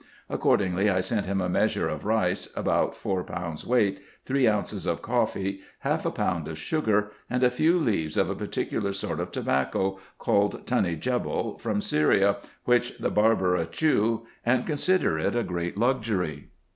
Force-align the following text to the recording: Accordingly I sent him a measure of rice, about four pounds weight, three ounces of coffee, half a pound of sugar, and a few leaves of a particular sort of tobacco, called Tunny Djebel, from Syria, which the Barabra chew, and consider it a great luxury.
Accordingly 0.31 0.89
I 0.89 0.99
sent 0.99 1.27
him 1.27 1.39
a 1.39 1.47
measure 1.47 1.87
of 1.87 2.05
rice, 2.05 2.49
about 2.55 2.95
four 2.97 3.23
pounds 3.23 3.67
weight, 3.67 4.01
three 4.25 4.47
ounces 4.47 4.87
of 4.87 5.03
coffee, 5.03 5.61
half 5.81 6.07
a 6.07 6.09
pound 6.09 6.47
of 6.47 6.57
sugar, 6.57 7.11
and 7.29 7.43
a 7.43 7.51
few 7.51 7.77
leaves 7.77 8.17
of 8.17 8.27
a 8.27 8.33
particular 8.35 8.93
sort 8.93 9.19
of 9.19 9.31
tobacco, 9.31 9.99
called 10.17 10.65
Tunny 10.65 10.95
Djebel, 10.95 11.59
from 11.59 11.81
Syria, 11.81 12.37
which 12.63 12.97
the 12.97 13.11
Barabra 13.11 13.67
chew, 13.67 14.25
and 14.43 14.65
consider 14.65 15.19
it 15.19 15.35
a 15.35 15.43
great 15.43 15.77
luxury. 15.77 16.49